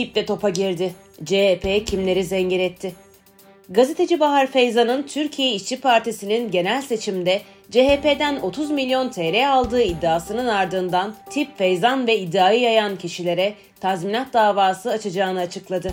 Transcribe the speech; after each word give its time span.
Tip 0.00 0.14
de 0.14 0.26
topa 0.26 0.48
girdi. 0.48 0.92
CHP 1.24 1.86
kimleri 1.86 2.24
zengin 2.24 2.60
etti? 2.60 2.92
Gazeteci 3.68 4.20
Bahar 4.20 4.46
Feyzan'ın 4.46 5.02
Türkiye 5.02 5.52
İşçi 5.52 5.80
Partisi'nin 5.80 6.50
genel 6.50 6.82
seçimde 6.82 7.42
CHP'den 7.70 8.40
30 8.40 8.70
milyon 8.70 9.08
TL 9.08 9.52
aldığı 9.52 9.82
iddiasının 9.82 10.46
ardından 10.46 11.14
tip 11.30 11.58
Feyzan 11.58 12.06
ve 12.06 12.18
iddiayı 12.18 12.60
yayan 12.60 12.96
kişilere 12.96 13.54
tazminat 13.80 14.32
davası 14.32 14.90
açacağını 14.90 15.40
açıkladı. 15.40 15.92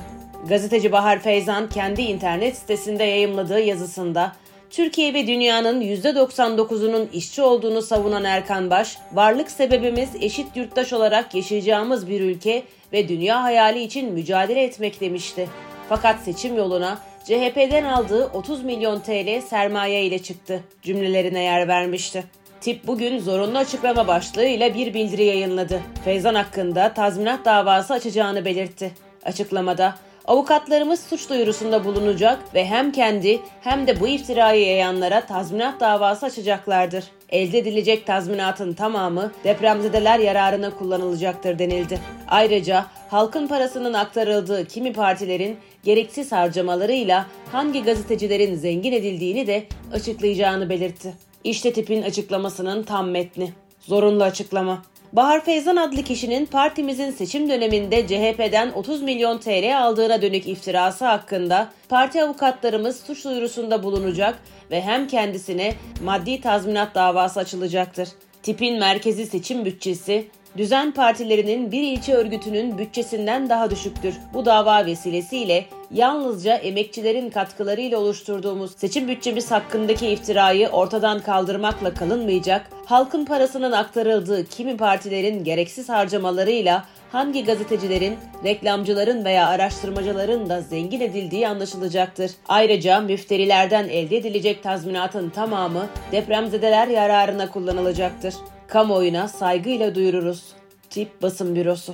Gazeteci 0.49 0.91
Bahar 0.91 1.19
Feyzan 1.19 1.69
kendi 1.69 2.01
internet 2.01 2.57
sitesinde 2.57 3.03
yayımladığı 3.03 3.61
yazısında 3.61 4.35
Türkiye 4.70 5.13
ve 5.13 5.27
dünyanın 5.27 5.81
%99'unun 5.81 7.11
işçi 7.13 7.41
olduğunu 7.41 7.81
savunan 7.81 8.23
Erkan 8.23 8.70
Baş, 8.70 8.97
varlık 9.13 9.51
sebebimiz 9.51 10.09
eşit 10.21 10.57
yurttaş 10.57 10.93
olarak 10.93 11.36
yaşayacağımız 11.36 12.07
bir 12.09 12.21
ülke 12.21 12.63
ve 12.93 13.09
dünya 13.09 13.43
hayali 13.43 13.83
için 13.83 14.14
mücadele 14.14 14.64
etmek 14.64 15.01
demişti. 15.01 15.50
Fakat 15.89 16.19
seçim 16.19 16.57
yoluna 16.57 16.97
CHP'den 17.24 17.83
aldığı 17.83 18.25
30 18.25 18.64
milyon 18.64 19.00
TL 19.00 19.41
sermaye 19.41 20.04
ile 20.04 20.19
çıktı 20.19 20.64
cümlelerine 20.82 21.43
yer 21.43 21.68
vermişti. 21.68 22.24
Tip 22.61 22.88
bugün 22.88 23.19
zorunlu 23.19 23.57
açıklama 23.57 24.07
başlığıyla 24.07 24.74
bir 24.74 24.93
bildiri 24.93 25.24
yayınladı. 25.24 25.82
Feyzan 26.05 26.36
hakkında 26.36 26.93
tazminat 26.93 27.46
davası 27.46 27.93
açacağını 27.93 28.46
belirtti. 28.46 28.91
Açıklamada 29.25 29.96
avukatlarımız 30.27 30.99
suç 30.99 31.29
duyurusunda 31.29 31.86
bulunacak 31.86 32.39
ve 32.53 32.66
hem 32.66 32.91
kendi 32.91 33.39
hem 33.61 33.88
de 33.88 33.99
bu 33.99 34.08
iftirayı 34.08 34.66
yayanlara 34.66 35.25
tazminat 35.25 35.80
davası 35.80 36.25
açacaklardır. 36.25 37.03
Elde 37.30 37.58
edilecek 37.58 38.05
tazminatın 38.05 38.73
tamamı 38.73 39.31
depremzedeler 39.44 40.19
yararına 40.19 40.69
kullanılacaktır 40.69 41.59
denildi. 41.59 41.99
Ayrıca 42.27 42.85
halkın 43.09 43.47
parasının 43.47 43.94
aktarıldığı 43.94 44.67
kimi 44.67 44.94
partilerin 44.94 45.58
gereksiz 45.83 46.31
harcamalarıyla 46.31 47.25
hangi 47.52 47.83
gazetecilerin 47.83 48.55
zengin 48.55 48.91
edildiğini 48.91 49.47
de 49.47 49.63
açıklayacağını 49.93 50.69
belirtti. 50.69 51.13
İşte 51.43 51.73
tipin 51.73 52.02
açıklamasının 52.02 52.83
tam 52.83 53.09
metni. 53.09 53.53
Zorunlu 53.80 54.23
açıklama. 54.23 54.81
Bahar 55.13 55.45
Feyzan 55.45 55.75
adlı 55.75 56.03
kişinin 56.03 56.45
partimizin 56.45 57.11
seçim 57.11 57.50
döneminde 57.50 58.08
CHP'den 58.08 58.72
30 58.72 59.02
milyon 59.02 59.38
TL 59.38 59.80
aldığına 59.80 60.22
dönük 60.22 60.47
iftirası 60.47 61.05
hakkında 61.05 61.69
parti 61.89 62.23
avukatlarımız 62.23 62.99
suç 62.99 63.25
duyurusunda 63.25 63.83
bulunacak 63.83 64.39
ve 64.72 64.81
hem 64.81 65.08
kendisine 65.08 65.73
maddi 66.03 66.41
tazminat 66.41 66.95
davası 66.95 67.39
açılacaktır. 67.39 68.09
Tipin 68.44 68.80
merkezi 68.80 69.25
seçim 69.25 69.66
bütçesi 69.66 70.27
düzen 70.58 70.91
partilerinin 70.91 71.72
bir 71.72 71.81
ilçe 71.81 72.13
örgütünün 72.13 72.77
bütçesinden 72.77 73.50
daha 73.50 73.72
düşüktür. 73.72 74.16
Bu 74.33 74.45
dava 74.45 74.86
vesilesiyle 74.86 75.66
yalnızca 75.91 76.55
emekçilerin 76.55 77.30
katkılarıyla 77.30 77.99
oluşturduğumuz 77.99 78.72
seçim 78.77 79.08
bütçemiz 79.08 79.52
hakkındaki 79.52 80.08
iftirayı 80.08 80.67
ortadan 80.69 81.19
kaldırmakla 81.19 81.94
kalınmayacak, 81.94 82.69
halkın 82.86 83.25
parasının 83.25 83.72
aktarıldığı 83.72 84.45
kimi 84.45 84.77
partilerin 84.77 85.44
gereksiz 85.44 85.89
harcamalarıyla 85.89 86.86
hangi 87.11 87.45
gazetecilerin, 87.45 88.16
reklamcıların 88.44 89.25
veya 89.25 89.47
araştırmacıların 89.47 90.49
da 90.49 90.61
zengin 90.61 91.02
edildiği 91.02 91.47
anlaşılacaktır. 91.47 92.31
Ayrıca 92.47 93.02
müfterilerden 93.02 93.89
elde 93.89 94.17
edilecek 94.17 94.64
tazminatın 94.64 95.30
tamamı 95.30 95.88
depremzedeler 96.11 96.88
yararına 96.88 97.52
kullanılacaktır. 97.52 98.33
Kamuoyuna 98.67 99.27
saygıyla 99.27 99.95
duyururuz. 99.95 100.53
Tip 100.89 101.21
Basın 101.21 101.55
Bürosu 101.55 101.93